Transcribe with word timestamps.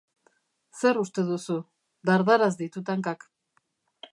Zer 0.79 0.99
uste 1.01 1.25
duzu? 1.27 1.57
Dardaraz 2.11 2.51
ditut 2.63 2.93
hankak. 2.95 3.29